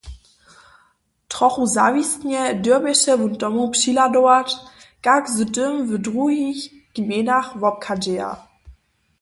[1.33, 4.47] Trochu zawistnje dyrbješe wón tomu přihladować,
[5.05, 6.59] kak z tym w druhich
[6.95, 8.29] gmejnach wobchadźeja.